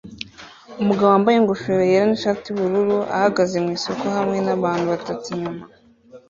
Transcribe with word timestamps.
Umugabo 0.81 1.09
wambaye 1.13 1.35
ingofero 1.37 1.81
yera 1.91 2.05
nishati 2.09 2.45
yubururu 2.47 2.97
ahagaze 3.15 3.55
mwisoko 3.63 4.03
hamwe 4.15 4.37
nabantu 4.45 4.85
batatu 4.93 5.25
inyuma 5.35 5.63